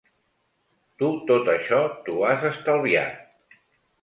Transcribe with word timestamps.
Tu 1.01 1.09
tot 1.31 1.51
això 1.57 1.83
t'ho 2.09 2.17
has 2.31 2.47
estalviat. 2.53 3.61